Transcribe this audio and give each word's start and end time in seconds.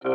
This 0.00 0.12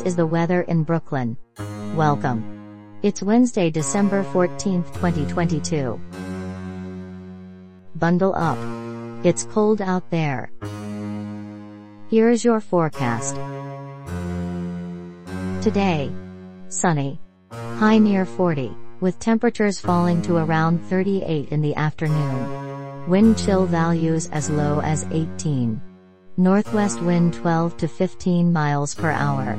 is 0.00 0.16
the 0.16 0.24
weather 0.24 0.62
in 0.62 0.84
Brooklyn. 0.84 1.36
Welcome. 1.94 2.98
It's 3.02 3.22
Wednesday, 3.22 3.68
December 3.68 4.24
14th, 4.24 4.86
2022. 4.94 6.00
Bundle 7.94 8.34
up. 8.34 8.56
It's 9.22 9.44
cold 9.44 9.82
out 9.82 10.10
there. 10.10 10.50
Here 12.08 12.30
is 12.30 12.42
your 12.42 12.60
forecast. 12.60 13.34
Today. 15.62 16.10
Sunny. 16.70 17.20
High 17.78 17.98
near 17.98 18.24
40, 18.24 18.70
with 19.00 19.18
temperatures 19.18 19.80
falling 19.80 20.20
to 20.22 20.36
around 20.36 20.78
38 20.84 21.48
in 21.50 21.62
the 21.62 21.74
afternoon. 21.74 23.08
Wind 23.08 23.38
chill 23.38 23.66
values 23.66 24.28
as 24.30 24.50
low 24.50 24.80
as 24.80 25.06
18. 25.10 25.80
Northwest 26.36 27.00
wind 27.00 27.32
12 27.32 27.76
to 27.78 27.88
15 27.88 28.52
miles 28.52 28.94
per 28.94 29.10
hour. 29.10 29.56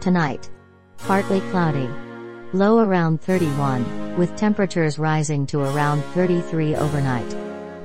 Tonight. 0.00 0.50
Partly 0.98 1.40
cloudy. 1.50 1.88
Low 2.52 2.80
around 2.80 3.20
31, 3.22 4.16
with 4.16 4.36
temperatures 4.36 4.98
rising 4.98 5.46
to 5.46 5.60
around 5.60 6.02
33 6.14 6.76
overnight. 6.76 7.36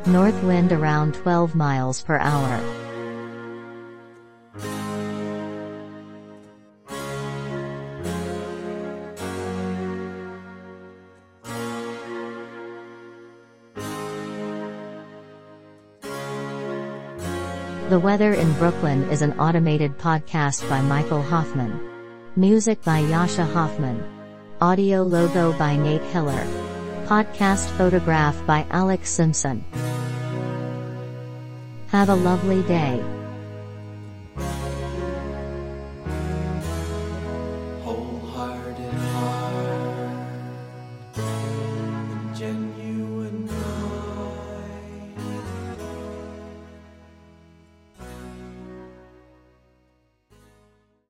North 0.07 0.43
wind 0.43 0.71
around 0.71 1.13
12 1.13 1.55
miles 1.55 2.01
per 2.01 2.17
hour. 2.17 2.59
The 17.91 17.99
Weather 17.99 18.33
in 18.33 18.53
Brooklyn 18.53 19.03
is 19.09 19.21
an 19.21 19.37
automated 19.37 19.97
podcast 19.97 20.69
by 20.69 20.79
Michael 20.79 21.21
Hoffman. 21.21 21.77
Music 22.37 22.81
by 22.83 23.01
Jascha 23.01 23.45
Hoffman. 23.51 24.01
Audio 24.61 25.03
logo 25.03 25.51
by 25.59 25.75
Nate 25.75 26.01
Heller. 26.03 26.47
Podcast 27.05 27.67
photograph 27.71 28.37
by 28.47 28.65
Alex 28.69 29.09
Simpson. 29.09 29.65
Have 31.87 32.07
a 32.07 32.15
lovely 32.15 32.63
day. 32.63 33.03
Wholehearted. 37.83 39.10